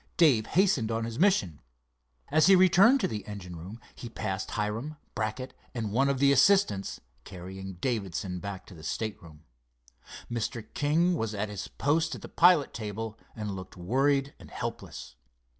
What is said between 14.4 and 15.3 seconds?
helpless.